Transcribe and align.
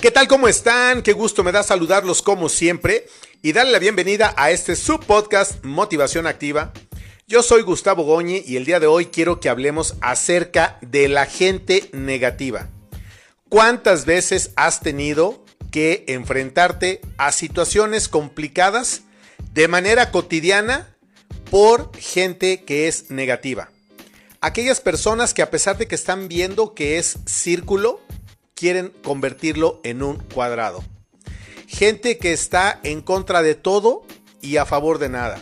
¿Qué 0.00 0.10
tal? 0.10 0.28
¿Cómo 0.28 0.48
están? 0.48 1.02
Qué 1.02 1.12
gusto 1.12 1.44
me 1.44 1.52
da 1.52 1.62
saludarlos 1.62 2.22
como 2.22 2.48
siempre 2.48 3.06
y 3.42 3.52
darle 3.52 3.72
la 3.72 3.78
bienvenida 3.78 4.32
a 4.38 4.50
este 4.50 4.74
subpodcast 4.74 5.62
Motivación 5.62 6.26
Activa. 6.26 6.72
Yo 7.28 7.42
soy 7.42 7.60
Gustavo 7.60 8.04
Goñi 8.04 8.42
y 8.46 8.56
el 8.56 8.64
día 8.64 8.80
de 8.80 8.86
hoy 8.86 9.06
quiero 9.06 9.40
que 9.40 9.50
hablemos 9.50 9.96
acerca 10.00 10.78
de 10.80 11.08
la 11.08 11.26
gente 11.26 11.90
negativa. 11.92 12.70
¿Cuántas 13.50 14.06
veces 14.06 14.52
has 14.56 14.80
tenido 14.80 15.44
que 15.70 16.04
enfrentarte 16.08 17.02
a 17.18 17.30
situaciones 17.30 18.08
complicadas 18.08 19.02
de 19.52 19.68
manera 19.68 20.10
cotidiana 20.10 20.96
por 21.50 21.94
gente 21.94 22.64
que 22.64 22.88
es 22.88 23.10
negativa? 23.10 23.68
Aquellas 24.40 24.80
personas 24.80 25.34
que 25.34 25.42
a 25.42 25.50
pesar 25.50 25.76
de 25.76 25.86
que 25.86 25.94
están 25.94 26.26
viendo 26.26 26.72
que 26.72 26.96
es 26.96 27.18
círculo, 27.26 28.00
quieren 28.60 28.92
convertirlo 29.02 29.80
en 29.84 30.02
un 30.02 30.18
cuadrado. 30.18 30.84
Gente 31.66 32.18
que 32.18 32.34
está 32.34 32.78
en 32.82 33.00
contra 33.00 33.40
de 33.40 33.54
todo 33.54 34.02
y 34.42 34.58
a 34.58 34.66
favor 34.66 34.98
de 34.98 35.08
nada. 35.08 35.38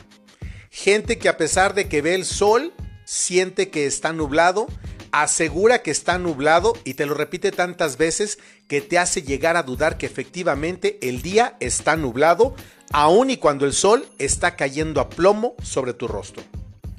Gente 0.71 1.19
que 1.19 1.29
a 1.29 1.37
pesar 1.37 1.75
de 1.75 1.89
que 1.89 2.01
ve 2.01 2.15
el 2.15 2.25
sol, 2.25 2.73
siente 3.05 3.71
que 3.71 3.87
está 3.87 4.13
nublado, 4.13 4.69
asegura 5.11 5.83
que 5.83 5.91
está 5.91 6.17
nublado 6.19 6.75
y 6.85 6.95
te 6.95 7.07
lo 7.07 7.15
repite 7.15 7.51
tantas 7.51 7.99
veces 7.99 8.39
que 8.69 8.81
te 8.81 8.99
hace 8.99 9.23
llegar 9.23 9.57
a 9.57 9.65
dudar 9.65 9.99
que 9.99 10.07
efectivamente 10.07 11.01
el 11.03 11.21
día 11.21 11.57
está 11.59 11.97
nublado, 11.97 12.55
aun 12.93 13.31
y 13.31 13.39
cuando 13.39 13.67
el 13.67 13.73
sol 13.73 14.07
está 14.19 14.55
cayendo 14.55 15.01
a 15.01 15.09
plomo 15.09 15.57
sobre 15.61 15.93
tu 15.93 16.07
rostro. 16.07 16.45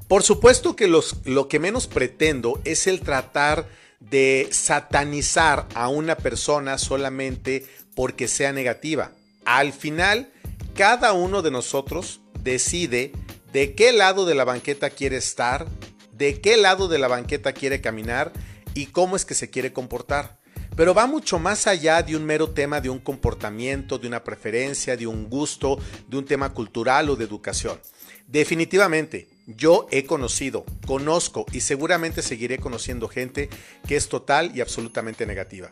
Por 0.06 0.22
supuesto 0.22 0.76
que 0.76 0.86
los, 0.86 1.16
lo 1.24 1.48
que 1.48 1.60
menos 1.60 1.86
pretendo 1.86 2.60
es 2.64 2.86
el 2.86 3.00
tratar 3.00 3.66
de 4.00 4.48
satanizar 4.50 5.68
a 5.74 5.88
una 5.88 6.16
persona 6.16 6.78
solamente 6.78 7.66
porque 7.94 8.26
sea 8.28 8.52
negativa. 8.52 9.12
Al 9.44 9.72
final, 9.72 10.32
cada 10.74 11.12
uno 11.12 11.42
de 11.42 11.50
nosotros 11.50 12.20
decide 12.42 13.12
de 13.52 13.74
qué 13.74 13.92
lado 13.92 14.26
de 14.26 14.34
la 14.34 14.44
banqueta 14.44 14.90
quiere 14.90 15.16
estar, 15.16 15.66
de 16.12 16.40
qué 16.40 16.56
lado 16.56 16.88
de 16.88 16.98
la 16.98 17.08
banqueta 17.08 17.52
quiere 17.52 17.80
caminar 17.80 18.32
y 18.74 18.86
cómo 18.86 19.16
es 19.16 19.24
que 19.24 19.34
se 19.34 19.50
quiere 19.50 19.72
comportar. 19.72 20.38
Pero 20.76 20.94
va 20.94 21.06
mucho 21.06 21.38
más 21.38 21.66
allá 21.66 22.02
de 22.02 22.16
un 22.16 22.24
mero 22.24 22.50
tema 22.50 22.80
de 22.80 22.88
un 22.88 23.00
comportamiento, 23.00 23.98
de 23.98 24.06
una 24.06 24.24
preferencia, 24.24 24.96
de 24.96 25.06
un 25.06 25.28
gusto, 25.28 25.78
de 26.08 26.16
un 26.16 26.24
tema 26.24 26.54
cultural 26.54 27.10
o 27.10 27.16
de 27.16 27.24
educación. 27.24 27.78
Definitivamente, 28.26 29.28
yo 29.46 29.86
he 29.90 30.04
conocido, 30.04 30.64
conozco 30.86 31.46
y 31.52 31.60
seguramente 31.60 32.22
seguiré 32.22 32.58
conociendo 32.58 33.08
gente 33.08 33.48
que 33.86 33.96
es 33.96 34.08
total 34.08 34.52
y 34.54 34.60
absolutamente 34.60 35.26
negativa. 35.26 35.70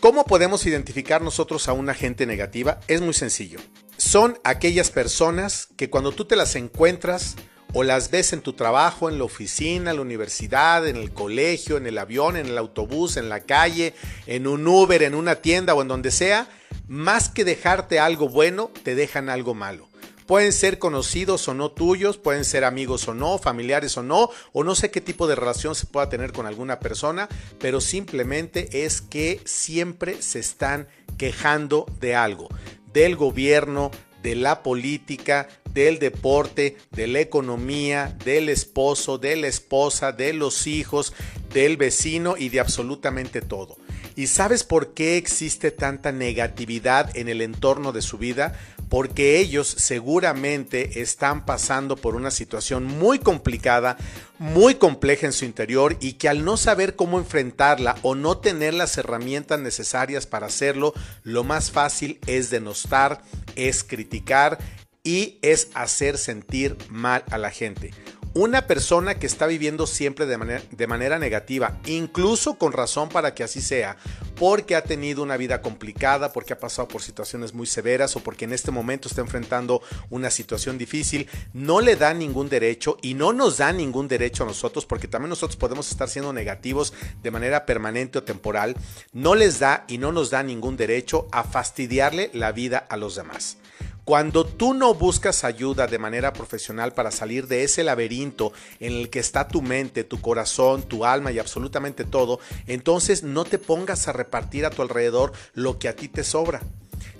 ¿Cómo 0.00 0.24
podemos 0.24 0.66
identificar 0.66 1.22
nosotros 1.22 1.68
a 1.68 1.72
una 1.72 1.94
gente 1.94 2.26
negativa? 2.26 2.80
Es 2.88 3.00
muy 3.00 3.14
sencillo. 3.14 3.58
Son 3.96 4.38
aquellas 4.44 4.90
personas 4.90 5.68
que 5.76 5.88
cuando 5.88 6.12
tú 6.12 6.26
te 6.26 6.36
las 6.36 6.56
encuentras 6.56 7.36
o 7.72 7.82
las 7.82 8.10
ves 8.10 8.32
en 8.32 8.40
tu 8.40 8.52
trabajo, 8.52 9.08
en 9.08 9.18
la 9.18 9.24
oficina, 9.24 9.90
en 9.90 9.96
la 9.96 10.02
universidad, 10.02 10.86
en 10.86 10.96
el 10.96 11.12
colegio, 11.12 11.76
en 11.76 11.86
el 11.86 11.98
avión, 11.98 12.36
en 12.36 12.46
el 12.46 12.58
autobús, 12.58 13.16
en 13.16 13.28
la 13.28 13.40
calle, 13.40 13.94
en 14.26 14.46
un 14.46 14.66
Uber, 14.66 15.02
en 15.02 15.14
una 15.14 15.36
tienda 15.36 15.74
o 15.74 15.82
en 15.82 15.88
donde 15.88 16.10
sea, 16.10 16.48
más 16.86 17.28
que 17.28 17.44
dejarte 17.44 17.98
algo 17.98 18.28
bueno, 18.28 18.70
te 18.82 18.94
dejan 18.94 19.28
algo 19.28 19.54
malo. 19.54 19.88
Pueden 20.26 20.52
ser 20.52 20.78
conocidos 20.78 21.46
o 21.48 21.54
no 21.54 21.70
tuyos, 21.70 22.16
pueden 22.16 22.44
ser 22.44 22.64
amigos 22.64 23.06
o 23.08 23.14
no, 23.14 23.38
familiares 23.38 23.96
o 23.98 24.02
no, 24.02 24.30
o 24.52 24.64
no 24.64 24.74
sé 24.74 24.90
qué 24.90 25.00
tipo 25.00 25.26
de 25.26 25.34
relación 25.34 25.74
se 25.74 25.86
pueda 25.86 26.08
tener 26.08 26.32
con 26.32 26.46
alguna 26.46 26.80
persona, 26.80 27.28
pero 27.58 27.80
simplemente 27.80 28.84
es 28.84 29.02
que 29.02 29.40
siempre 29.44 30.22
se 30.22 30.38
están 30.38 30.88
quejando 31.18 31.86
de 32.00 32.14
algo, 32.14 32.48
del 32.92 33.16
gobierno, 33.16 33.90
de 34.22 34.34
la 34.34 34.62
política, 34.62 35.48
del 35.74 35.98
deporte, 35.98 36.78
de 36.92 37.06
la 37.06 37.20
economía, 37.20 38.16
del 38.24 38.48
esposo, 38.48 39.18
de 39.18 39.36
la 39.36 39.48
esposa, 39.48 40.12
de 40.12 40.32
los 40.32 40.66
hijos, 40.66 41.12
del 41.52 41.76
vecino 41.76 42.36
y 42.38 42.48
de 42.48 42.60
absolutamente 42.60 43.42
todo. 43.42 43.76
¿Y 44.16 44.28
sabes 44.28 44.62
por 44.62 44.94
qué 44.94 45.16
existe 45.16 45.72
tanta 45.72 46.12
negatividad 46.12 47.14
en 47.16 47.28
el 47.28 47.42
entorno 47.42 47.92
de 47.92 48.00
su 48.00 48.16
vida? 48.16 48.58
Porque 48.94 49.40
ellos 49.40 49.66
seguramente 49.66 51.02
están 51.02 51.44
pasando 51.44 51.96
por 51.96 52.14
una 52.14 52.30
situación 52.30 52.84
muy 52.84 53.18
complicada, 53.18 53.96
muy 54.38 54.76
compleja 54.76 55.26
en 55.26 55.32
su 55.32 55.44
interior 55.44 55.96
y 55.98 56.12
que 56.12 56.28
al 56.28 56.44
no 56.44 56.56
saber 56.56 56.94
cómo 56.94 57.18
enfrentarla 57.18 57.96
o 58.02 58.14
no 58.14 58.38
tener 58.38 58.72
las 58.72 58.96
herramientas 58.96 59.58
necesarias 59.58 60.28
para 60.28 60.46
hacerlo, 60.46 60.94
lo 61.24 61.42
más 61.42 61.72
fácil 61.72 62.20
es 62.28 62.50
denostar, 62.50 63.20
es 63.56 63.82
criticar 63.82 64.58
y 65.02 65.40
es 65.42 65.70
hacer 65.74 66.16
sentir 66.16 66.76
mal 66.88 67.24
a 67.32 67.38
la 67.38 67.50
gente. 67.50 67.90
Una 68.36 68.66
persona 68.66 69.14
que 69.14 69.28
está 69.28 69.46
viviendo 69.46 69.86
siempre 69.86 70.26
de 70.26 70.86
manera, 70.88 71.20
negativa, 71.20 71.78
incluso 71.86 72.54
con 72.54 72.72
razón 72.72 73.08
para 73.08 73.32
que 73.32 73.44
así 73.44 73.60
sea, 73.60 73.96
porque 74.34 74.74
ha 74.74 74.82
tenido 74.82 75.22
una 75.22 75.36
vida 75.36 75.62
complicada, 75.62 76.32
porque 76.32 76.52
ha 76.52 76.58
pasado 76.58 76.88
por 76.88 77.00
situaciones 77.00 77.54
muy 77.54 77.68
severas 77.68 78.16
o 78.16 78.20
porque 78.20 78.44
en 78.44 78.52
este 78.52 78.72
momento 78.72 79.06
está 79.06 79.20
enfrentando 79.20 79.82
una 80.10 80.30
situación 80.30 80.78
difícil, 80.78 81.30
no 81.52 81.80
le 81.80 81.94
da 81.94 82.12
ningún 82.12 82.48
derecho 82.48 82.98
y 83.02 83.14
no 83.14 83.32
nos 83.32 83.58
da 83.58 83.72
ningún 83.72 84.08
derecho 84.08 84.42
a 84.42 84.46
nosotros, 84.46 84.84
porque 84.84 85.06
también 85.06 85.30
nosotros 85.30 85.56
podemos 85.56 85.88
estar 85.92 86.08
siendo 86.08 86.32
negativos 86.32 86.92
de 87.22 87.30
manera 87.30 87.64
permanente 87.66 88.18
o 88.18 88.24
temporal, 88.24 88.74
no 89.12 89.36
les 89.36 89.60
da 89.60 89.84
y 89.86 89.98
no 89.98 90.10
nos 90.10 90.30
da 90.30 90.42
ningún 90.42 90.76
derecho 90.76 91.28
a 91.30 91.44
fastidiarle 91.44 92.30
la 92.32 92.50
vida 92.50 92.78
a 92.78 92.96
los 92.96 93.14
demás. 93.14 93.58
Cuando 94.04 94.44
tú 94.44 94.74
no 94.74 94.92
buscas 94.92 95.44
ayuda 95.44 95.86
de 95.86 95.98
manera 95.98 96.34
profesional 96.34 96.92
para 96.92 97.10
salir 97.10 97.46
de 97.46 97.64
ese 97.64 97.82
laberinto 97.82 98.52
en 98.78 98.92
el 98.92 99.08
que 99.08 99.18
está 99.18 99.48
tu 99.48 99.62
mente, 99.62 100.04
tu 100.04 100.20
corazón, 100.20 100.82
tu 100.82 101.06
alma 101.06 101.32
y 101.32 101.38
absolutamente 101.38 102.04
todo, 102.04 102.38
entonces 102.66 103.22
no 103.22 103.44
te 103.46 103.58
pongas 103.58 104.06
a 104.06 104.12
repartir 104.12 104.66
a 104.66 104.70
tu 104.70 104.82
alrededor 104.82 105.32
lo 105.54 105.78
que 105.78 105.88
a 105.88 105.96
ti 105.96 106.08
te 106.08 106.22
sobra. 106.22 106.60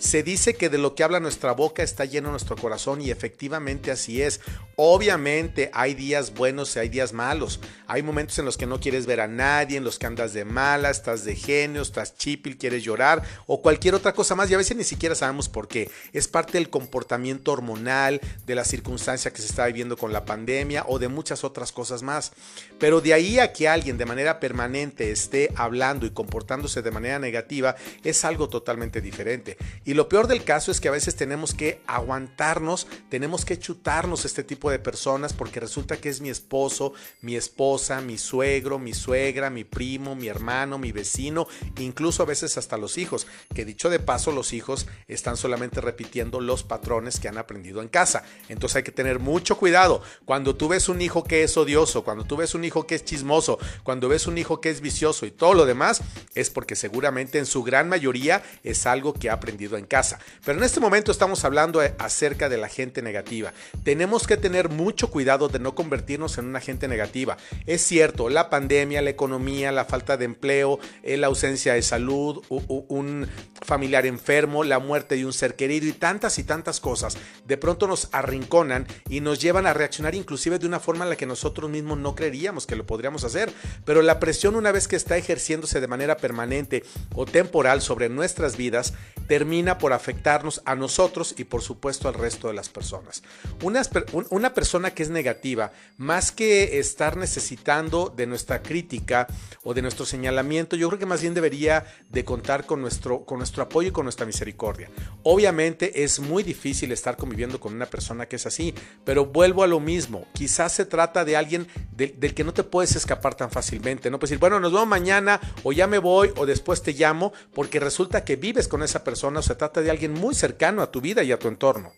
Se 0.05 0.23
dice 0.23 0.53
que 0.55 0.69
de 0.69 0.77
lo 0.77 0.95
que 0.95 1.03
habla 1.03 1.19
nuestra 1.19 1.53
boca 1.53 1.83
está 1.83 2.05
lleno 2.05 2.31
nuestro 2.31 2.57
corazón 2.57 3.01
y 3.01 3.11
efectivamente 3.11 3.91
así 3.91 4.21
es. 4.21 4.43
Obviamente 4.77 5.71
hay 5.73 5.95
días 5.95 6.35
buenos 6.35 6.77
y 6.77 6.79
hay 6.79 6.91
días 6.91 7.15
malos. 7.15 7.59
Hay 7.87 8.03
momentos 8.03 8.39
en 8.39 8.45
los 8.45 8.59
que 8.59 8.67
no 8.67 8.81
quieres 8.81 9.07
ver 9.07 9.23
a 9.23 9.29
nadie, 9.29 9.79
en 9.79 9.83
los 9.83 9.99
que 9.99 10.05
andas 10.05 10.35
de 10.35 10.45
mala, 10.45 10.91
estás 10.91 11.25
de 11.25 11.35
genio, 11.35 11.81
estás 11.81 12.19
chipil, 12.19 12.59
quieres 12.59 12.85
llorar 12.85 13.23
o 13.47 13.63
cualquier 13.63 13.95
otra 13.95 14.13
cosa 14.13 14.35
más 14.35 14.51
y 14.51 14.55
a 14.55 14.59
veces 14.59 14.77
ni 14.77 14.85
siquiera 14.85 15.15
sabemos 15.15 15.49
por 15.49 15.69
qué. 15.69 15.91
Es 16.13 16.29
parte 16.29 16.59
del 16.59 16.69
comportamiento 16.69 17.53
hormonal, 17.53 18.21
de 18.45 18.55
la 18.55 18.65
circunstancia 18.67 19.33
que 19.33 19.41
se 19.41 19.49
está 19.49 19.65
viviendo 19.65 19.97
con 19.97 20.13
la 20.13 20.27
pandemia 20.27 20.85
o 20.87 20.99
de 20.99 21.09
muchas 21.09 21.45
otras 21.45 21.73
cosas 21.73 22.03
más. 22.03 22.33
Pero 22.79 23.01
de 23.01 23.15
ahí 23.15 23.39
a 23.39 23.55
que 23.55 23.69
alguien 23.69 23.97
de 23.97 24.05
manera 24.05 24.39
permanente 24.39 25.11
esté 25.11 25.51
hablando 25.57 26.05
y 26.05 26.11
comportándose 26.11 26.83
de 26.83 26.91
manera 26.91 27.19
negativa 27.19 27.75
es 28.03 28.27
algo 28.27 28.51
totalmente 28.51 29.01
diferente. 29.01 29.57
Y 29.87 29.94
lo 29.95 30.09
peor 30.09 30.27
del 30.27 30.45
caso 30.45 30.71
es 30.71 30.81
que 30.81 30.89
a 30.89 30.93
veces 30.93 31.17
tenemos 31.17 31.55
que 31.55 31.81
aguantarnos, 31.87 32.87
tenemos 33.09 33.45
que 33.45 33.59
chutarnos 33.59 34.25
este 34.25 34.45
tipo 34.45 34.71
de 34.71 34.79
personas 34.79 35.33
porque 35.33 35.61
resulta 35.61 35.97
que 35.97 36.09
es 36.09 36.21
mi 36.21 36.31
esposo, 36.31 36.93
mi 37.21 37.37
esposa, 37.37 38.01
mi 38.01 38.19
suegro, 38.19 38.79
mi 38.79 38.93
suegra, 38.93 39.51
mi 39.51 39.65
primo, 39.65 40.17
mi 40.17 40.29
hermano, 40.29 40.79
mi 40.79 40.93
vecino, 40.93 41.47
incluso 41.79 42.23
a 42.23 42.27
veces 42.27 42.59
hasta 42.59 42.77
los 42.77 42.99
hijos, 42.99 43.27
que 43.55 43.65
dicho 43.65 43.91
de 43.91 44.01
paso 44.01 44.33
los 44.33 44.53
hijos 44.53 44.87
están 45.07 45.37
solamente 45.37 45.81
repitiendo 45.81 46.41
los 46.41 46.65
patrones 46.65 47.21
que 47.21 47.29
han 47.29 47.39
aprendido 47.39 47.81
en 47.81 47.89
casa. 47.89 48.25
Entonces 48.49 48.77
hay 48.77 48.83
que 48.83 48.93
tener 48.93 49.19
mucho 49.19 49.59
cuidado. 49.59 50.03
Cuando 50.25 50.57
tú 50.57 50.69
ves 50.69 50.89
un 50.89 51.03
hijo 51.03 51.25
que 51.25 51.43
es 51.43 51.57
odioso, 51.57 52.05
cuando 52.05 52.25
tú 52.25 52.37
ves 52.37 52.55
un 52.55 52.65
hijo 52.65 52.87
que 52.87 52.95
es 52.95 53.05
chismoso, 53.05 53.59
cuando 53.83 54.09
ves 54.09 54.27
un 54.27 54.39
hijo 54.39 54.61
que 54.61 54.71
es 54.71 54.81
vicioso 54.81 55.27
y 55.27 55.31
todo 55.31 55.55
lo 55.55 55.67
demás, 55.67 56.03
es 56.35 56.51
porque 56.51 56.77
seguramente 56.77 57.39
en 57.39 57.47
su 57.47 57.63
gran 57.63 57.89
mayoría 57.89 58.43
es 58.63 58.87
algo 58.87 59.15
que 59.15 59.31
ha 59.31 59.35
aprendido 59.35 59.77
en 59.77 59.84
casa. 59.87 60.19
Pero 60.45 60.59
en 60.59 60.65
este 60.65 60.81
momento 60.81 61.13
estamos 61.13 61.45
hablando 61.45 61.83
eh, 61.83 61.95
acerca 61.99 62.49
de 62.49 62.57
la 62.57 62.69
gente 62.69 63.03
negativa. 63.03 63.53
Tenemos 63.83 64.27
que 64.27 64.37
tener 64.37 64.69
mucho 64.69 65.11
cuidado 65.11 65.49
de 65.49 65.59
no 65.59 65.75
convertirnos 65.75 66.39
en 66.39 66.47
una 66.47 66.61
gente 66.61 66.89
negativa. 66.89 67.37
Es 67.67 67.83
cierto, 67.83 68.29
la 68.29 68.51
pandemia, 68.51 69.03
la 69.03 69.11
economía, 69.11 69.73
la 69.73 69.85
falta 69.85 70.17
de 70.17 70.25
empleo, 70.25 70.79
eh, 71.03 71.17
la 71.17 71.29
ausencia 71.29 71.75
de 71.75 71.83
salud, 71.83 72.43
un 72.49 73.29
familiar 73.63 74.07
enfermo, 74.07 74.65
la 74.65 74.79
muerte 74.79 75.17
de 75.17 75.27
un 75.27 75.33
ser 75.33 75.55
querido 75.55 75.87
y 75.87 75.93
tantas 75.93 76.39
y 76.39 76.45
tantas 76.45 76.81
cosas 76.81 77.17
de 77.47 77.57
pronto 77.57 77.87
nos 77.87 78.09
arrinconan 78.13 78.87
y 79.09 79.21
nos 79.21 79.41
llevan 79.41 79.67
a 79.67 79.75
reaccionar 79.75 80.15
inclusive 80.15 80.59
de 80.59 80.67
una 80.67 80.81
forma 80.81 81.05
en 81.05 81.11
la 81.11 81.17
que 81.17 81.27
nosotros 81.27 81.71
mismos 81.71 81.99
no 81.99 82.15
creeríamos 82.15 82.67
que 82.67 82.77
lo 82.77 82.87
podríamos 82.87 83.25
hacer. 83.25 83.53
Pero 83.85 84.03
la 84.03 84.21
presión 84.21 84.57
una 84.57 84.73
vez 84.73 84.89
que 84.89 84.97
está 84.97 85.17
ejerciéndose 85.17 85.81
de 85.81 85.89
manera 85.89 86.17
permanente 86.17 86.85
o 87.15 87.27
temporal 87.27 87.83
sobre 87.83 88.09
nuestras 88.09 88.57
vidas 88.57 88.95
termina 89.27 89.79
por 89.79 89.93
afectarnos 89.93 90.63
a 90.65 90.75
nosotros 90.75 91.35
y 91.39 91.45
por 91.45 91.63
supuesto 91.63 92.09
al 92.09 92.15
resto 92.15 92.49
de 92.49 92.55
las 92.55 92.69
personas. 92.69 93.23
Una, 93.63 94.55
persona 94.55 94.93
que 94.93 95.03
es 95.03 95.11
negativa, 95.11 95.73
más 95.97 96.33
que 96.33 96.79
estar 96.79 97.17
necesitando 97.17 98.13
de 98.15 98.27
nuestra 98.27 98.63
crítica 98.63 99.27
o 99.63 99.75
de 99.75 99.83
nuestro 99.83 100.07
señalamiento, 100.07 100.77
yo 100.77 100.89
creo 100.89 100.99
que 100.99 101.07
más 101.07 101.23
bien 101.23 101.35
debería 101.35 101.85
de 102.11 102.25
contar 102.25 102.67
con 102.67 102.81
nuestro, 102.81 103.25
con 103.25 103.39
nuestro 103.39 103.63
apoyo 103.63 103.89
y 103.89 103.93
con 103.93 104.05
nuestra 104.05 104.27
misericordia. 104.27 104.91
Obviamente 105.23 106.05
es 106.05 106.21
muy 106.21 106.43
difícil 106.43 106.93
estar 106.93 107.17
conviviendo 107.17 107.61
con 107.61 107.75
una 107.75 107.87
persona 107.87 108.27
que 108.27 108.37
es 108.37 108.47
así, 108.47 108.75
pero 109.05 109.27
vuelvo 109.27 109.63
a 109.63 109.67
lo 109.67 109.81
mismo. 109.81 110.27
Quizás 110.33 110.73
se 110.73 110.85
trata 110.85 111.25
de 111.25 111.37
alguien 111.37 111.67
del 111.97 112.35
que 112.35 112.45
no 112.45 112.53
te 112.53 112.65
puedes 112.65 112.97
escapar 112.97 113.35
tan 113.35 113.51
fácilmente. 113.51 114.11
No 114.11 114.19
puedes 114.19 114.31
decir, 114.31 114.41
bueno, 114.41 114.61
nos 114.61 114.73
vemos 114.73 114.89
mañana 114.89 115.41
o 115.63 115.73
ya 115.73 115.87
me 115.87 115.99
voy 115.99 116.33
o 116.37 116.47
después 116.47 116.83
te 116.83 116.93
llamo, 116.93 117.33
porque 117.55 117.81
resulta 117.81 118.25
que 118.25 118.37
vives 118.37 118.69
con 118.69 118.83
esa 118.83 119.05
persona 119.05 119.41
o 119.41 119.43
se 119.43 119.55
trata 119.55 119.81
de 119.81 119.91
alguien 119.91 120.13
muy 120.13 120.35
cercano 120.35 120.83
a 120.83 120.91
tu 120.91 121.01
vida 121.01 121.23
y 121.23 121.33
a 121.33 121.39
tu 121.39 121.49
entorno. 121.49 121.93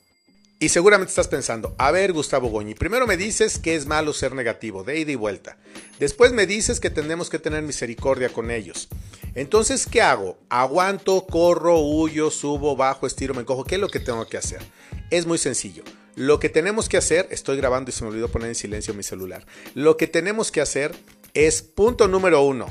Y 0.58 0.70
seguramente 0.70 1.10
estás 1.10 1.28
pensando, 1.28 1.75
a 1.76 1.90
ver 1.90 2.14
Gustavo 2.14 2.48
Goñi, 2.48 2.75
primero 2.75 3.06
me 3.06 3.19
dices 3.19 3.58
que 3.58 3.75
es 3.75 3.84
malo 3.84 4.14
ser 4.14 4.34
negativo, 4.34 4.84
de 4.84 4.98
ida 4.98 5.12
y 5.12 5.14
vuelta. 5.14 5.58
Después 5.99 6.32
me 6.32 6.46
dices 6.46 6.81
que 6.81 6.88
tenemos 6.88 7.28
que 7.28 7.38
tener 7.38 7.62
misericordia 7.62 8.31
con 8.31 8.50
ellos. 8.50 8.88
Entonces, 9.34 9.87
¿qué 9.87 10.00
hago? 10.00 10.38
Aguanto, 10.49 11.26
corro, 11.26 11.81
huyo, 11.81 12.31
subo, 12.31 12.75
bajo, 12.75 13.06
estiro, 13.06 13.34
me 13.34 13.42
encojo. 13.42 13.64
¿Qué 13.64 13.75
es 13.75 13.81
lo 13.82 13.90
que 13.90 14.00
tengo 14.00 14.26
que 14.26 14.38
hacer? 14.38 14.62
Es 15.10 15.26
muy 15.26 15.37
sencillo. 15.37 15.84
Lo 16.16 16.40
que 16.40 16.48
tenemos 16.48 16.88
que 16.88 16.96
hacer, 16.96 17.28
estoy 17.30 17.58
grabando 17.58 17.90
y 17.90 17.92
se 17.92 18.02
me 18.02 18.10
olvidó 18.10 18.28
poner 18.28 18.48
en 18.48 18.54
silencio 18.54 18.94
mi 18.94 19.02
celular. 19.02 19.46
Lo 19.74 19.98
que 19.98 20.06
tenemos 20.06 20.50
que 20.50 20.62
hacer 20.62 20.96
es, 21.34 21.60
punto 21.60 22.08
número 22.08 22.40
uno, 22.40 22.66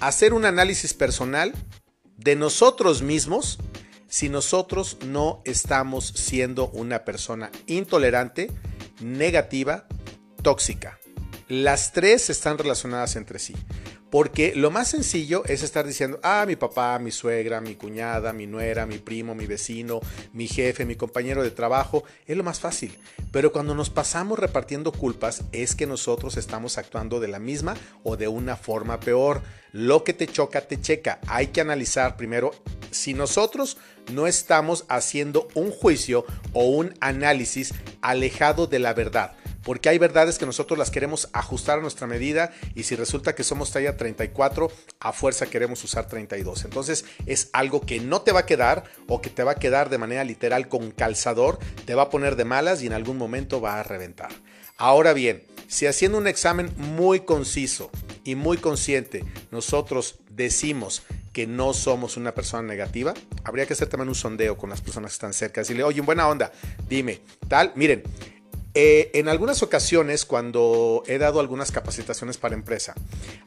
hacer 0.00 0.34
un 0.34 0.44
análisis 0.44 0.92
personal 0.92 1.54
de 2.16 2.34
nosotros 2.34 3.02
mismos 3.02 3.58
si 4.08 4.28
nosotros 4.28 4.98
no 5.06 5.42
estamos 5.44 6.08
siendo 6.08 6.68
una 6.70 7.04
persona 7.04 7.52
intolerante, 7.66 8.50
negativa, 9.00 9.86
tóxica. 10.42 10.98
Las 11.48 11.92
tres 11.92 12.28
están 12.28 12.58
relacionadas 12.58 13.14
entre 13.14 13.38
sí. 13.38 13.54
Porque 14.10 14.52
lo 14.56 14.72
más 14.72 14.88
sencillo 14.88 15.44
es 15.46 15.62
estar 15.62 15.86
diciendo, 15.86 16.18
ah, 16.24 16.44
mi 16.46 16.56
papá, 16.56 16.98
mi 16.98 17.12
suegra, 17.12 17.60
mi 17.60 17.76
cuñada, 17.76 18.32
mi 18.32 18.48
nuera, 18.48 18.84
mi 18.84 18.98
primo, 18.98 19.34
mi 19.34 19.46
vecino, 19.46 20.00
mi 20.32 20.48
jefe, 20.48 20.84
mi 20.84 20.96
compañero 20.96 21.44
de 21.44 21.52
trabajo, 21.52 22.02
es 22.26 22.36
lo 22.36 22.42
más 22.42 22.58
fácil. 22.58 22.98
Pero 23.30 23.52
cuando 23.52 23.74
nos 23.76 23.90
pasamos 23.90 24.40
repartiendo 24.40 24.90
culpas 24.90 25.42
es 25.52 25.76
que 25.76 25.86
nosotros 25.86 26.36
estamos 26.36 26.78
actuando 26.78 27.20
de 27.20 27.28
la 27.28 27.38
misma 27.38 27.76
o 28.02 28.16
de 28.16 28.26
una 28.26 28.56
forma 28.56 28.98
peor. 28.98 29.42
Lo 29.70 30.02
que 30.02 30.14
te 30.14 30.26
choca, 30.26 30.62
te 30.62 30.80
checa. 30.80 31.20
Hay 31.28 31.48
que 31.48 31.60
analizar 31.60 32.16
primero 32.16 32.52
si 32.90 33.14
nosotros 33.14 33.76
no 34.12 34.26
estamos 34.26 34.84
haciendo 34.88 35.46
un 35.54 35.70
juicio 35.70 36.24
o 36.52 36.64
un 36.64 36.94
análisis 37.00 37.72
alejado 38.00 38.66
de 38.66 38.80
la 38.80 38.94
verdad 38.94 39.36
porque 39.66 39.88
hay 39.88 39.98
verdades 39.98 40.38
que 40.38 40.46
nosotros 40.46 40.78
las 40.78 40.92
queremos 40.92 41.28
ajustar 41.32 41.78
a 41.78 41.82
nuestra 41.82 42.06
medida 42.06 42.52
y 42.76 42.84
si 42.84 42.94
resulta 42.94 43.34
que 43.34 43.42
somos 43.42 43.72
talla 43.72 43.96
34, 43.96 44.70
a 45.00 45.12
fuerza 45.12 45.46
queremos 45.46 45.82
usar 45.82 46.06
32. 46.06 46.66
Entonces 46.66 47.04
es 47.26 47.50
algo 47.52 47.80
que 47.80 47.98
no 47.98 48.22
te 48.22 48.30
va 48.30 48.40
a 48.40 48.46
quedar 48.46 48.84
o 49.08 49.20
que 49.20 49.28
te 49.28 49.42
va 49.42 49.52
a 49.52 49.56
quedar 49.56 49.90
de 49.90 49.98
manera 49.98 50.22
literal 50.22 50.68
con 50.68 50.92
calzador, 50.92 51.58
te 51.84 51.96
va 51.96 52.02
a 52.02 52.10
poner 52.10 52.36
de 52.36 52.44
malas 52.44 52.80
y 52.80 52.86
en 52.86 52.92
algún 52.92 53.18
momento 53.18 53.60
va 53.60 53.80
a 53.80 53.82
reventar. 53.82 54.30
Ahora 54.76 55.12
bien, 55.12 55.42
si 55.66 55.86
haciendo 55.86 56.18
un 56.18 56.28
examen 56.28 56.72
muy 56.76 57.20
conciso 57.20 57.90
y 58.22 58.36
muy 58.36 58.58
consciente 58.58 59.24
nosotros 59.50 60.20
decimos 60.30 61.02
que 61.32 61.48
no 61.48 61.74
somos 61.74 62.16
una 62.16 62.34
persona 62.34 62.62
negativa, 62.62 63.14
habría 63.42 63.66
que 63.66 63.72
hacer 63.72 63.88
también 63.88 64.10
un 64.10 64.14
sondeo 64.14 64.56
con 64.56 64.70
las 64.70 64.80
personas 64.80 65.10
que 65.10 65.14
están 65.14 65.32
cerca, 65.32 65.60
decirle, 65.60 65.82
oye, 65.82 65.98
en 65.98 66.06
buena 66.06 66.28
onda, 66.28 66.52
dime, 66.88 67.20
tal, 67.48 67.72
miren, 67.74 68.04
eh, 68.78 69.10
en 69.14 69.30
algunas 69.30 69.62
ocasiones, 69.62 70.26
cuando 70.26 71.02
he 71.06 71.16
dado 71.16 71.40
algunas 71.40 71.72
capacitaciones 71.72 72.36
para 72.36 72.54
empresa, 72.54 72.94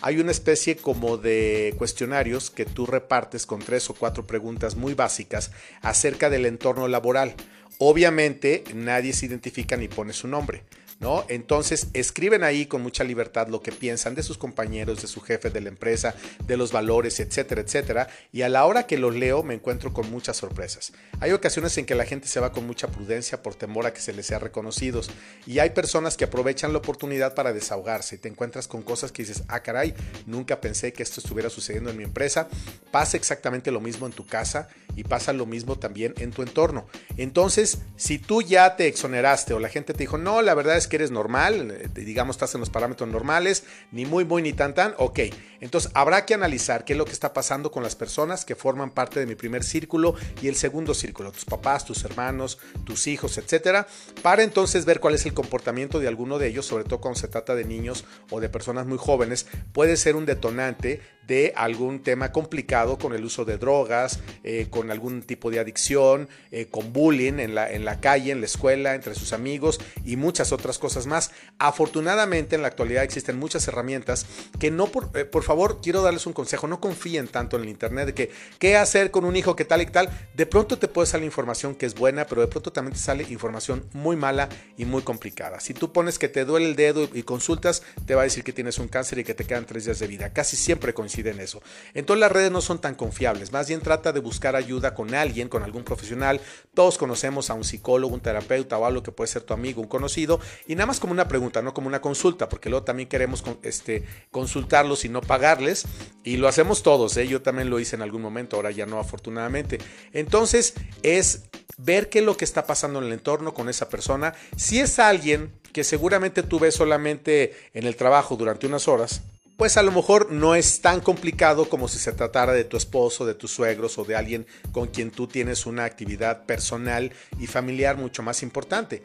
hay 0.01 0.17
una 0.17 0.31
especie 0.31 0.75
como 0.75 1.17
de 1.17 1.75
cuestionarios 1.77 2.49
que 2.49 2.65
tú 2.65 2.87
repartes 2.87 3.45
con 3.45 3.59
tres 3.59 3.91
o 3.91 3.93
cuatro 3.93 4.25
preguntas 4.25 4.75
muy 4.75 4.95
básicas 4.95 5.51
acerca 5.83 6.31
del 6.31 6.47
entorno 6.47 6.87
laboral. 6.87 7.35
Obviamente 7.77 8.63
nadie 8.73 9.13
se 9.13 9.27
identifica 9.27 9.77
ni 9.77 9.87
pone 9.87 10.13
su 10.13 10.27
nombre. 10.27 10.63
¿No? 10.99 11.25
Entonces 11.29 11.87
escriben 11.93 12.43
ahí 12.43 12.65
con 12.65 12.81
mucha 12.81 13.03
libertad 13.03 13.47
lo 13.47 13.61
que 13.61 13.71
piensan 13.71 14.15
de 14.15 14.23
sus 14.23 14.37
compañeros, 14.37 15.01
de 15.01 15.07
su 15.07 15.21
jefe 15.21 15.49
de 15.49 15.61
la 15.61 15.69
empresa, 15.69 16.15
de 16.45 16.57
los 16.57 16.71
valores, 16.71 17.19
etcétera, 17.19 17.61
etcétera. 17.61 18.07
Y 18.31 18.43
a 18.43 18.49
la 18.49 18.65
hora 18.65 18.85
que 18.85 18.97
los 18.97 19.15
leo 19.15 19.43
me 19.43 19.53
encuentro 19.53 19.93
con 19.93 20.09
muchas 20.11 20.37
sorpresas. 20.37 20.93
Hay 21.19 21.31
ocasiones 21.31 21.77
en 21.77 21.85
que 21.85 21.95
la 21.95 22.05
gente 22.05 22.27
se 22.27 22.39
va 22.39 22.51
con 22.51 22.67
mucha 22.67 22.87
prudencia 22.87 23.41
por 23.41 23.55
temor 23.55 23.85
a 23.85 23.93
que 23.93 24.01
se 24.01 24.13
les 24.13 24.25
sea 24.25 24.39
reconocidos. 24.39 25.09
Y 25.45 25.59
hay 25.59 25.71
personas 25.71 26.17
que 26.17 26.25
aprovechan 26.25 26.71
la 26.71 26.79
oportunidad 26.79 27.33
para 27.33 27.53
desahogarse 27.53 28.17
te 28.17 28.27
encuentras 28.27 28.67
con 28.67 28.81
cosas 28.81 29.11
que 29.11 29.23
dices, 29.23 29.43
ah 29.47 29.61
caray, 29.61 29.93
nunca 30.25 30.61
pensé 30.61 30.93
que 30.93 31.03
esto 31.03 31.21
estuviera 31.21 31.49
sucediendo 31.49 31.89
en 31.89 31.97
mi 31.97 32.03
empresa. 32.03 32.47
Pasa 32.91 33.17
exactamente 33.17 33.71
lo 33.71 33.79
mismo 33.79 34.05
en 34.05 34.13
tu 34.13 34.25
casa 34.25 34.67
y 34.95 35.03
pasa 35.03 35.33
lo 35.33 35.45
mismo 35.45 35.77
también 35.77 36.13
en 36.17 36.31
tu 36.31 36.41
entorno. 36.41 36.87
Entonces, 37.17 37.79
si 37.95 38.19
tú 38.19 38.41
ya 38.41 38.75
te 38.75 38.87
exoneraste 38.87 39.53
o 39.53 39.59
la 39.59 39.69
gente 39.69 39.93
te 39.93 39.99
dijo, 39.99 40.17
no, 40.17 40.41
la 40.41 40.53
verdad 40.53 40.77
es 40.77 40.87
que 40.89 40.97
eres 40.97 41.11
normal, 41.11 41.71
eh, 41.71 41.87
digamos, 41.93 42.35
estás 42.35 42.53
en 42.55 42.59
los 42.59 42.69
parámetros 42.69 43.09
normales, 43.09 43.63
ni 43.91 44.05
muy, 44.05 44.25
muy, 44.25 44.41
ni 44.41 44.53
tan, 44.53 44.73
tan, 44.73 44.93
ok. 44.97 45.19
Entonces, 45.61 45.91
habrá 45.93 46.25
que 46.25 46.33
analizar 46.33 46.83
qué 46.83 46.93
es 46.93 46.97
lo 46.97 47.05
que 47.05 47.11
está 47.11 47.33
pasando 47.33 47.71
con 47.71 47.83
las 47.83 47.95
personas 47.95 48.45
que 48.45 48.55
forman 48.55 48.91
parte 48.91 49.19
de 49.19 49.25
mi 49.25 49.35
primer 49.35 49.63
círculo 49.63 50.15
y 50.41 50.47
el 50.47 50.55
segundo 50.55 50.93
círculo, 50.93 51.31
tus 51.31 51.45
papás, 51.45 51.85
tus 51.85 52.03
hermanos, 52.03 52.59
tus 52.83 53.07
hijos, 53.07 53.37
etcétera, 53.37 53.87
para 54.21 54.43
entonces 54.43 54.85
ver 54.85 54.99
cuál 54.99 55.15
es 55.15 55.25
el 55.25 55.33
comportamiento 55.33 55.99
de 55.99 56.07
alguno 56.07 56.39
de 56.39 56.47
ellos, 56.47 56.65
sobre 56.65 56.83
todo 56.83 56.99
cuando 56.99 57.19
se 57.19 57.27
trata 57.27 57.55
de 57.55 57.65
niños 57.65 58.05
o 58.29 58.39
de 58.39 58.49
personas 58.49 58.85
muy 58.85 58.97
jóvenes, 58.97 59.47
puede 59.73 59.97
ser 59.97 60.15
un 60.15 60.25
detonante 60.25 61.01
de 61.29 61.53
algún 61.55 62.01
tema 62.01 62.31
complicado 62.31 62.97
con 62.97 63.13
el 63.13 63.23
uso 63.23 63.45
de 63.45 63.59
drogas, 63.59 64.19
eh, 64.43 64.65
con 64.71 64.89
algún 64.89 65.21
tipo 65.21 65.51
de 65.51 65.59
adicción, 65.59 66.27
eh, 66.49 66.65
con 66.65 66.91
bullying 66.91 67.33
en 67.33 67.53
la, 67.53 67.71
en 67.71 67.85
la 67.85 67.99
calle, 67.99 68.31
en 68.31 68.39
la 68.39 68.47
escuela, 68.47 68.95
entre 68.95 69.13
sus 69.13 69.31
amigos 69.31 69.79
y 70.03 70.15
muchas 70.15 70.51
otras 70.51 70.78
cosas 70.79 71.05
más. 71.05 71.31
Afortunadamente 71.57 72.55
en 72.55 72.61
la 72.61 72.69
actualidad 72.69 73.03
existen 73.03 73.37
muchas 73.37 73.67
herramientas 73.67 74.25
que 74.59 74.71
no, 74.71 74.87
por, 74.87 75.09
eh, 75.15 75.25
por 75.25 75.43
favor, 75.43 75.79
quiero 75.81 76.01
darles 76.01 76.25
un 76.25 76.33
consejo, 76.33 76.67
no 76.67 76.79
confíen 76.79 77.27
tanto 77.27 77.57
en 77.57 77.63
el 77.63 77.69
Internet 77.69 78.07
de 78.07 78.13
que 78.13 78.31
qué 78.57 78.77
hacer 78.77 79.11
con 79.11 79.25
un 79.25 79.35
hijo 79.35 79.55
que 79.55 79.65
tal 79.65 79.81
y 79.81 79.85
tal. 79.85 80.09
De 80.33 80.45
pronto 80.45 80.77
te 80.77 80.87
puede 80.87 81.07
salir 81.07 81.25
información 81.25 81.75
que 81.75 81.85
es 81.85 81.95
buena, 81.95 82.25
pero 82.25 82.41
de 82.41 82.47
pronto 82.47 82.71
también 82.71 82.93
te 82.93 82.99
sale 82.99 83.23
información 83.29 83.85
muy 83.93 84.15
mala 84.15 84.49
y 84.77 84.85
muy 84.85 85.01
complicada. 85.01 85.59
Si 85.59 85.73
tú 85.73 85.91
pones 85.91 86.19
que 86.19 86.29
te 86.29 86.45
duele 86.45 86.67
el 86.67 86.75
dedo 86.75 87.07
y 87.13 87.23
consultas, 87.23 87.83
te 88.05 88.15
va 88.15 88.21
a 88.21 88.23
decir 88.23 88.43
que 88.43 88.53
tienes 88.53 88.79
un 88.79 88.87
cáncer 88.87 89.19
y 89.19 89.23
que 89.23 89.33
te 89.33 89.45
quedan 89.45 89.65
tres 89.65 89.85
días 89.85 89.99
de 89.99 90.07
vida. 90.07 90.31
Casi 90.31 90.55
siempre 90.55 90.93
coincide 90.93 91.31
en 91.31 91.39
eso. 91.39 91.61
Entonces 91.93 92.19
las 92.19 92.31
redes 92.31 92.51
no 92.51 92.61
son 92.61 92.79
tan 92.79 92.95
confiables, 92.95 93.51
más 93.51 93.67
bien 93.67 93.81
trata 93.81 94.11
de 94.11 94.19
buscar 94.19 94.55
ayuda 94.55 94.93
con 94.93 95.13
alguien, 95.13 95.49
con 95.49 95.63
algún 95.63 95.83
profesional. 95.83 96.41
Todos 96.73 96.97
conocemos 96.97 97.49
a 97.49 97.53
un 97.53 97.63
psicólogo, 97.63 98.13
un 98.13 98.21
terapeuta 98.21 98.77
o 98.77 98.85
algo 98.85 99.03
que 99.03 99.11
puede 99.11 99.27
ser 99.27 99.43
tu 99.43 99.53
amigo, 99.53 99.81
un 99.81 99.87
conocido, 99.87 100.39
y 100.69 100.75
nada 100.75 100.85
más 100.85 100.99
como 100.99 101.13
una 101.13 101.27
pregunta, 101.27 101.63
no 101.63 101.73
como 101.73 101.87
una 101.87 101.99
consulta, 101.99 102.47
porque 102.47 102.69
luego 102.69 102.85
también 102.85 103.09
queremos 103.09 103.43
este, 103.63 104.03
consultarlos 104.29 105.03
y 105.03 105.09
no 105.09 105.19
pagarles, 105.19 105.85
y 106.23 106.37
lo 106.37 106.47
hacemos 106.47 106.83
todos, 106.83 107.17
¿eh? 107.17 107.27
yo 107.27 107.41
también 107.41 107.71
lo 107.71 107.79
hice 107.79 107.95
en 107.95 108.03
algún 108.03 108.21
momento, 108.21 108.55
ahora 108.55 108.69
ya 108.69 108.85
no 108.85 108.99
afortunadamente. 108.99 109.79
Entonces 110.13 110.75
es 111.01 111.45
ver 111.79 112.07
qué 112.09 112.19
es 112.19 112.25
lo 112.25 112.37
que 112.37 112.45
está 112.45 112.67
pasando 112.67 112.99
en 112.99 113.05
el 113.05 113.13
entorno 113.13 113.55
con 113.55 113.67
esa 113.67 113.89
persona. 113.89 114.35
Si 114.57 114.79
es 114.79 114.99
alguien 114.99 115.51
que 115.73 115.83
seguramente 115.83 116.43
tú 116.43 116.59
ves 116.59 116.75
solamente 116.75 117.57
en 117.73 117.87
el 117.87 117.95
trabajo 117.95 118.35
durante 118.35 118.67
unas 118.67 118.87
horas, 118.87 119.23
pues 119.57 119.75
a 119.75 119.81
lo 119.81 119.91
mejor 119.91 120.31
no 120.31 120.53
es 120.53 120.81
tan 120.81 121.01
complicado 121.01 121.67
como 121.67 121.87
si 121.87 121.97
se 121.97 122.11
tratara 122.11 122.53
de 122.53 122.63
tu 122.63 122.77
esposo, 122.77 123.25
de 123.25 123.33
tus 123.33 123.49
suegros 123.49 123.97
o 123.97 124.05
de 124.05 124.15
alguien 124.15 124.45
con 124.71 124.89
quien 124.89 125.09
tú 125.09 125.25
tienes 125.25 125.65
una 125.65 125.85
actividad 125.85 126.45
personal 126.45 127.11
y 127.39 127.47
familiar 127.47 127.97
mucho 127.97 128.21
más 128.21 128.43
importante. 128.43 129.01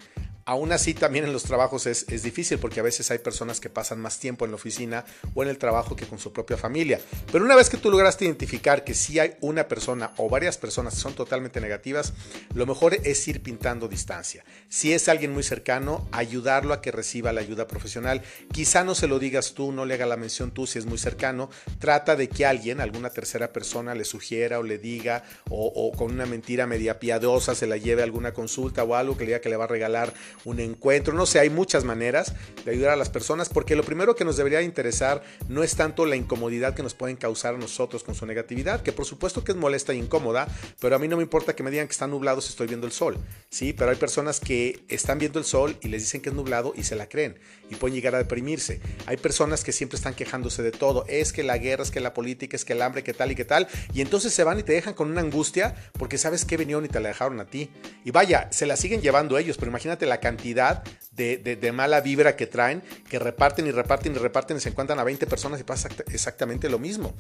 Aún 0.47 0.73
así, 0.73 0.93
también 0.93 1.25
en 1.25 1.33
los 1.33 1.45
trabajos 1.45 1.87
es, 1.87 2.07
difícil 2.23 2.59
porque 2.59 2.81
a 2.81 2.83
veces 2.83 3.11
hay 3.11 3.19
personas 3.19 3.61
que 3.61 3.71
pasan 3.71 3.99
más 3.99 4.19
tiempo 4.19 4.45
en 4.45 4.51
la 4.51 4.57
oficina 4.57 5.05
o 5.35 5.43
en 5.43 5.49
el 5.49 5.57
trabajo 5.57 5.97
que 5.97 6.07
con 6.07 6.19
su 6.19 6.33
propia 6.33 6.59
familia. 6.59 7.01
Pero 7.33 7.45
una 7.45 7.57
vez 7.57 7.71
que 7.71 7.79
tú 7.79 7.91
lograste 7.91 8.27
identificar 8.27 8.85
que 8.85 8.95
sí 8.95 9.19
hay 9.19 9.37
una 9.41 9.69
persona 9.69 10.13
o 10.19 10.29
varias 10.29 10.59
personas 10.59 10.95
que 10.95 11.01
son 11.01 11.15
totalmente 11.15 11.61
negativas, 11.61 12.13
lo 12.55 12.67
mejor 12.67 12.95
es 12.95 13.27
ir 13.27 13.43
pintando 13.43 13.89
distancia. 13.89 14.45
Si 14.69 14.93
es 14.93 15.09
alguien 15.09 15.33
muy 15.33 15.43
cercano, 15.43 16.07
ayudarlo 16.13 16.75
a 16.75 16.83
que 16.83 16.93
reciba 16.93 17.33
la 17.33 17.41
ayuda 17.41 17.67
profesional. 17.67 18.23
Quizá 18.53 18.85
no 18.85 18.95
se 18.95 19.07
lo 19.07 19.19
digas 19.19 19.55
tú, 19.55 19.73
no 19.73 19.87
le 19.87 19.95
haga 19.95 20.07
la 20.07 20.17
mención 20.17 20.51
tú 20.51 20.67
si 20.67 20.79
es 20.79 20.85
muy 20.85 20.99
cercano. 20.99 21.49
Trata 21.79 22.17
de 22.17 22.29
que 22.29 22.45
alguien, 22.45 22.81
alguna 22.83 23.09
tercera 23.09 23.53
persona, 23.53 23.95
le 23.95 24.05
sugiera 24.05 24.59
o 24.59 24.63
le 24.63 24.77
diga 24.77 25.25
o, 25.49 25.73
o 25.75 25.97
con 25.97 26.13
una 26.13 26.27
mentira 26.27 26.67
media 26.67 26.99
piadosa 26.99 27.55
se 27.55 27.67
la 27.67 27.79
lleve 27.79 28.03
a 28.03 28.05
alguna 28.05 28.33
consulta 28.33 28.85
o 28.85 28.95
algo 28.95 29.17
que 29.17 29.25
le 29.25 29.31
diga 29.31 29.41
que 29.41 29.49
le 29.49 29.57
va 29.57 29.65
a 29.65 29.69
regalar 29.69 30.13
un 30.45 30.61
encuentro, 30.61 31.15
no 31.15 31.27
sé, 31.27 31.41
hay 31.41 31.51
muchas 31.51 31.85
maneras 31.85 32.35
de 32.65 32.71
ayudar 32.71 32.93
a 32.93 32.97
las 32.97 33.11
personas 33.11 33.49
porque 33.49 33.77
lo 33.77 33.83
primero 33.83 34.15
que 34.15 34.25
nos 34.25 34.37
debería 34.37 34.63
interesar 34.63 35.23
no 35.49 35.63
es 35.63 35.77
tanto 35.77 36.07
la 36.07 36.17
incomodidad 36.17 36.75
que 36.75 36.83
nos 36.83 36.95
pueden 36.95 37.17
causar 37.17 37.55
a 37.55 37.59
nosotros 37.59 38.05
con 38.05 38.15
su 38.15 38.27
negatividad, 38.27 38.83
que 38.83 38.93
por 38.93 39.07
supuesto 39.07 39.45
que 39.45 39.53
es 39.53 39.59
molesta 39.59 39.93
e 39.93 39.97
incómoda, 39.97 40.49
pero 40.81 40.97
a 40.97 40.99
mí 40.99 41.09
no 41.09 41.17
me 41.17 41.23
importa 41.23 41.55
que 41.55 41.63
me 41.63 41.71
digan 41.71 41.87
que 41.87 41.93
está 41.93 42.07
nublado 42.07 42.41
si 42.41 42.51
estoy 42.51 42.67
viendo 42.67 42.87
el 42.87 42.93
sol, 42.93 43.19
¿sí? 43.51 43.73
Pero 43.73 43.91
hay 43.91 43.97
personas 43.97 44.41
que 44.41 44.85
están 44.89 45.19
viendo 45.19 45.39
el 45.39 45.45
sol 45.45 45.77
y 45.81 45.89
les 45.89 46.03
dicen 46.03 46.21
que 46.21 46.31
es 46.31 46.35
nublado 46.35 46.73
y 46.77 46.85
se 46.85 46.97
la 46.97 47.09
creen 47.09 47.39
y 47.71 47.77
pueden 47.77 47.95
llegar 47.95 48.15
a 48.15 48.19
deprimirse. 48.19 48.81
Hay 49.07 49.17
personas 49.17 49.65
que 49.65 49.73
siempre 49.73 49.97
están 49.97 50.15
quejándose 50.15 50.63
de 50.63 50.73
todo, 50.73 51.05
es 51.09 51.33
que 51.33 51.43
la 51.43 51.59
guerra, 51.59 51.83
es 51.83 51.91
que 51.91 52.01
la 52.01 52.15
política, 52.15 52.57
es 52.57 52.65
que 52.65 52.73
el 52.73 52.83
hambre, 52.83 53.03
que 53.03 53.15
tal 53.15 53.33
y 53.33 53.35
que 53.35 53.45
tal, 53.45 53.69
y 53.93 54.01
entonces 54.01 54.33
se 54.33 54.45
van 54.45 54.59
y 54.59 54.63
te 54.63 54.73
dejan 54.73 54.95
con 54.95 55.11
una 55.11 55.21
angustia 55.21 55.75
porque 55.99 56.19
sabes 56.19 56.45
que 56.45 56.57
vinieron 56.57 56.85
y 56.85 56.89
te 56.89 57.01
la 57.01 57.09
dejaron 57.09 57.41
a 57.41 57.47
ti. 57.47 57.71
Y 58.05 58.11
vaya, 58.11 58.49
se 58.51 58.67
la 58.67 58.77
siguen 58.77 59.01
llevando 59.01 59.39
ellos, 59.39 59.57
pero 59.57 59.71
imagínate 59.71 60.07
la 60.07 60.21
cantidad 60.25 60.83
de, 61.17 61.71
mala 61.73 62.01
vibra 62.01 62.35
que 62.35 62.47
traen, 62.47 62.83
que 63.09 63.19
reparten 63.19 63.67
y 63.67 63.71
reparten 63.71 64.15
y 64.15 64.19
reparten 64.19 64.57
y 64.57 64.61
se 64.61 64.71
encuentran 64.71 64.99
a 64.99 65.05
20 65.05 65.27
personas 65.27 65.61
y 65.61 65.65
pasa 65.65 65.89
exactamente 66.09 66.69
lo 66.69 66.79
mismo. 66.79 67.15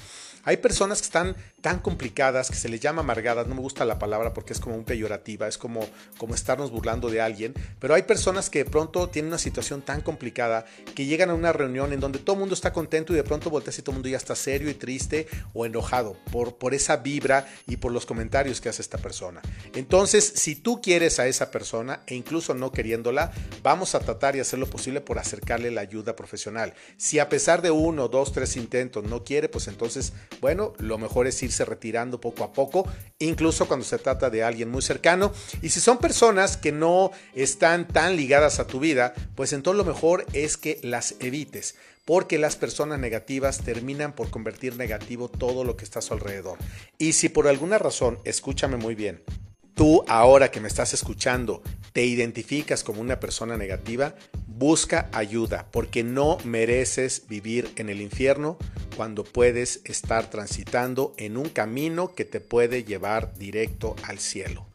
Hay 0.45 0.57
personas 0.57 1.01
que 1.01 1.05
están 1.05 1.37
tan 1.61 1.81
complicadas, 1.81 2.51
que 2.51 2.57
se 2.57 2.69
les 2.69 2.81
llama 2.81 3.03
amargadas, 3.03 3.47
no 3.47 3.55
me 3.55 3.61
gusta 3.61 3.85
la 3.85 3.99
palabra 3.99 4.33
porque 4.33 4.55
es 4.55 4.61
como 4.61 4.75
un 4.75 4.85
peyorativa, 4.85 5.47
es 5.47 5.59
como, 5.59 5.87
como 6.19 6.35
estarnos 6.35 6.71
burlando 6.71 7.11
de 7.11 7.21
alguien, 7.21 7.55
pero 7.79 7.95
hay 7.95 8.03
personas 8.03 8.51
que 8.51 8.65
de 8.65 8.71
pronto 8.71 9.09
tienen 9.11 9.29
una 9.29 9.39
situación 9.39 9.83
tan 9.83 10.01
complicada 10.01 10.65
que 10.95 11.05
llegan 11.05 11.31
a 11.31 11.35
una 11.35 11.53
reunión 11.53 11.93
en 11.93 12.01
donde 12.01 12.19
todo 12.19 12.35
el 12.35 12.41
mundo 12.41 12.55
está 12.55 12.73
contento 12.73 13.13
y 13.13 13.17
de 13.17 13.25
pronto 13.25 13.51
volteas 13.51 13.79
y 13.79 13.83
todo 13.83 13.93
el 13.93 13.97
mundo 13.97 14.09
ya 14.09 14.17
está 14.17 14.35
serio 14.35 14.71
y 14.71 14.75
triste 14.75 15.29
o 15.53 15.67
enojado 15.67 16.17
por, 16.33 16.57
por 16.57 16.75
esa 16.75 16.97
vibra 16.97 17.47
y 17.67 17.77
por 17.77 17.93
los 17.93 18.07
comentarios 18.07 18.61
que 18.61 18.71
hace 18.71 18.83
esta 18.83 18.99
persona. 18.99 19.41
Entonces, 19.75 20.25
si 20.35 20.57
tú 20.57 20.81
quieres 20.83 21.21
a 21.21 21.27
esa 21.29 21.51
persona 21.51 22.01
e 22.07 22.15
incluso 22.15 22.55
no 22.55 22.73
vamos 23.63 23.95
a 23.95 24.01
tratar 24.01 24.37
y 24.37 24.41
hacer 24.41 24.59
lo 24.59 24.67
posible 24.67 25.01
por 25.01 25.19
acercarle 25.19 25.71
la 25.71 25.81
ayuda 25.81 26.17
profesional. 26.17 26.75
Si 26.97 27.19
a 27.19 27.29
pesar 27.29 27.63
de 27.63 27.71
uno, 27.71 28.09
dos, 28.09 28.33
tres 28.33 28.57
intentos 28.57 29.05
no 29.05 29.25
quiere, 29.25 29.49
pues 29.49 29.69
entonces, 29.69 30.13
bueno, 30.41 30.73
lo 30.79 30.99
mejor 30.99 31.27
es 31.27 31.43
irse 31.43 31.65
retirando 31.65 32.21
poco 32.21 32.45
a 32.45 32.53
poco, 32.53 32.89
incluso 33.19 33.67
cuando 33.67 33.85
se 33.85 33.99
trata 33.99 34.31
de 34.31 34.45
alguien 34.45 34.71
muy 34.71 34.83
cercano. 34.83 35.33
Y 35.63 35.71
si 35.71 35.81
son 35.81 35.99
personas 35.99 36.57
que 36.57 36.73
no 36.73 37.11
están 37.35 37.89
tan 37.89 38.17
ligadas 38.17 38.61
a 38.61 38.67
tu 38.67 38.81
vida, 38.81 39.15
pues 39.35 39.53
entonces 39.53 39.85
lo 39.85 39.93
mejor 39.93 40.27
es 40.33 40.57
que 40.57 40.79
las 40.83 41.15
evites 41.21 41.75
porque 42.05 42.39
las 42.39 42.57
personas 42.57 42.99
negativas 42.99 43.59
terminan 43.65 44.13
por 44.13 44.31
convertir 44.31 44.77
negativo 44.77 45.29
todo 45.29 45.65
lo 45.65 45.77
que 45.77 45.85
está 45.85 46.01
a 46.01 46.03
su 46.03 46.15
alrededor. 46.15 46.59
Y 46.99 47.15
si 47.15 47.29
por 47.29 47.49
alguna 47.49 47.79
razón, 47.79 48.19
escúchame 48.25 48.77
muy 48.77 48.95
bien, 48.95 49.23
tú 49.75 50.05
ahora 50.09 50.51
que 50.51 50.61
me 50.61 50.69
estás 50.69 50.95
escuchando 50.95 51.63
te 51.93 52.05
identificas 52.05 52.83
como 52.83 53.01
una 53.01 53.21
persona 53.21 53.57
negativa, 53.57 54.17
busca 54.47 55.09
ayuda 55.13 55.69
porque 55.71 56.03
no 56.03 56.39
mereces 56.45 57.27
vivir 57.29 57.71
en 57.77 57.89
el 57.89 58.01
infierno 58.01 58.59
cuando 58.97 59.23
puedes 59.23 59.81
estar 59.85 60.29
transitando 60.29 61.15
en 61.19 61.37
un 61.37 61.49
camino 61.49 62.15
que 62.15 62.25
te 62.25 62.41
puede 62.41 62.85
llevar 62.85 63.35
directo 63.35 63.95
al 64.03 64.19
cielo. 64.19 64.67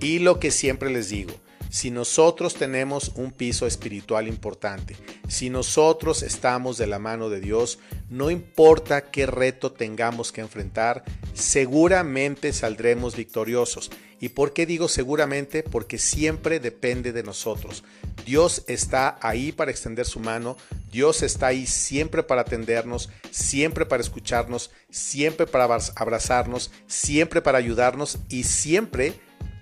Y 0.00 0.18
lo 0.18 0.40
que 0.40 0.50
siempre 0.50 0.90
les 0.90 1.10
digo, 1.10 1.34
si 1.72 1.90
nosotros 1.90 2.52
tenemos 2.54 3.12
un 3.14 3.32
piso 3.32 3.66
espiritual 3.66 4.28
importante, 4.28 4.94
si 5.26 5.48
nosotros 5.48 6.22
estamos 6.22 6.76
de 6.76 6.86
la 6.86 6.98
mano 6.98 7.30
de 7.30 7.40
Dios, 7.40 7.78
no 8.10 8.30
importa 8.30 9.10
qué 9.10 9.24
reto 9.24 9.72
tengamos 9.72 10.32
que 10.32 10.42
enfrentar, 10.42 11.02
seguramente 11.32 12.52
saldremos 12.52 13.16
victoriosos. 13.16 13.90
¿Y 14.20 14.28
por 14.28 14.52
qué 14.52 14.66
digo 14.66 14.86
seguramente? 14.86 15.62
Porque 15.62 15.96
siempre 15.96 16.60
depende 16.60 17.10
de 17.10 17.22
nosotros. 17.22 17.84
Dios 18.26 18.64
está 18.66 19.18
ahí 19.22 19.50
para 19.50 19.70
extender 19.70 20.04
su 20.04 20.20
mano, 20.20 20.58
Dios 20.90 21.22
está 21.22 21.46
ahí 21.46 21.66
siempre 21.66 22.22
para 22.22 22.42
atendernos, 22.42 23.08
siempre 23.30 23.86
para 23.86 24.02
escucharnos, 24.02 24.70
siempre 24.90 25.46
para 25.46 25.64
abrazarnos, 25.96 26.70
siempre 26.86 27.40
para 27.40 27.56
ayudarnos 27.56 28.18
y 28.28 28.44
siempre 28.44 29.14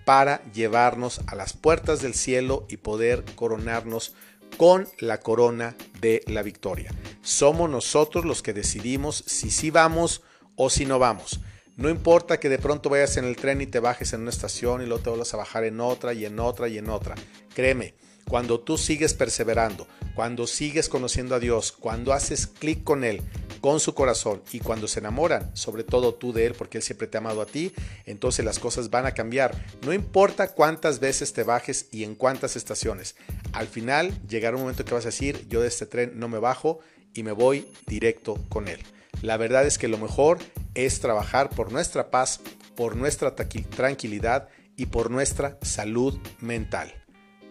para 0.05 0.43
llevarnos 0.53 1.21
a 1.27 1.35
las 1.35 1.53
puertas 1.53 2.01
del 2.03 2.15
cielo 2.15 2.67
y 2.69 2.79
poder 2.79 3.25
coronarnos 3.35 4.15
con 4.57 4.89
la 4.99 5.21
corona 5.21 5.77
de 6.01 6.23
la 6.27 6.43
victoria. 6.43 6.93
Somos 7.23 7.71
nosotros 7.71 8.25
los 8.25 8.43
que 8.43 8.53
decidimos 8.53 9.25
si 9.27 9.51
sí 9.51 9.71
vamos 9.71 10.23
o 10.57 10.71
si 10.71 10.87
no 10.87 10.99
vamos. 10.99 11.41
No 11.77 11.89
importa 11.89 12.39
que 12.39 12.49
de 12.49 12.59
pronto 12.59 12.91
vayas 12.91 13.17
en 13.17 13.25
el 13.25 13.37
tren 13.37 13.61
y 13.61 13.67
te 13.67 13.81
bajes 13.81 14.13
en 14.13 14.23
una 14.23 14.31
estación 14.31 14.83
y 14.83 14.87
luego 14.87 15.03
te 15.03 15.11
vuelvas 15.11 15.33
a 15.33 15.39
bajar 15.39 15.65
en 15.65 15.81
otra 15.81 16.13
y 16.13 16.27
en 16.27 16.39
otra 16.39 16.69
y 16.69 16.77
en 16.77 16.91
otra. 16.91 17.15
Créeme, 17.55 17.95
cuando 18.29 18.61
tú 18.61 18.77
sigues 18.77 19.15
perseverando, 19.15 19.89
cuando 20.15 20.47
sigues 20.47 20.89
conociendo 20.89 21.35
a 21.35 21.41
Dios, 21.41 21.73
cuando 21.73 22.13
haces 22.13 22.47
clic 22.47 22.85
con 22.85 23.03
Él, 23.03 23.23
con 23.61 23.81
su 23.81 23.95
corazón 23.95 24.43
y 24.53 24.61
cuando 24.61 24.89
se 24.89 25.01
enamoran, 25.01 25.55
sobre 25.55 25.85
todo 25.85 26.15
tú 26.15 26.33
de 26.33 26.47
Él, 26.47 26.55
porque 26.55 26.79
Él 26.79 26.83
siempre 26.83 27.07
te 27.07 27.17
ha 27.17 27.21
amado 27.21 27.43
a 27.43 27.47
ti, 27.47 27.73
entonces 28.07 28.45
las 28.45 28.59
cosas 28.59 28.91
van 28.91 29.07
a 29.07 29.15
cambiar. 29.15 29.55
No 29.85 29.93
importa 29.93 30.55
cuántas 30.55 31.01
veces 31.01 31.33
te 31.33 31.43
bajes 31.43 31.87
y 31.91 32.05
en 32.05 32.15
cuántas 32.15 32.57
estaciones. 32.57 33.17
Al 33.53 33.69
final 33.69 34.13
llegará 34.29 34.57
un 34.57 34.63
momento 34.63 34.85
que 34.85 34.95
vas 34.95 35.05
a 35.05 35.09
decir, 35.09 35.47
yo 35.49 35.61
de 35.61 35.69
este 35.69 35.87
tren 35.87 36.13
no 36.19 36.29
me 36.29 36.39
bajo 36.39 36.81
y 37.15 37.23
me 37.23 37.33
voy 37.33 37.69
directo 37.87 38.39
con 38.49 38.69
Él. 38.69 38.81
La 39.23 39.37
verdad 39.37 39.67
es 39.67 39.79
que 39.79 39.89
lo 39.89 39.99
mejor 39.99 40.39
es 40.75 41.01
trabajar 41.01 41.51
por 41.51 41.73
nuestra 41.73 42.11
paz, 42.11 42.41
por 42.75 42.97
nuestra 42.97 43.35
tranquilidad 43.35 44.49
y 44.77 44.87
por 44.87 45.11
nuestra 45.11 45.59
salud 45.63 46.19
mental. 46.41 46.95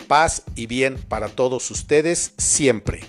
Paz 0.08 0.44
y 0.56 0.66
bien 0.66 0.98
para 0.98 1.30
todos 1.30 1.70
ustedes 1.70 2.34
siempre. 2.38 3.02